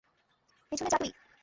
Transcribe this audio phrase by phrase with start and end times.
[0.71, 1.11] পিছনে যা তুই!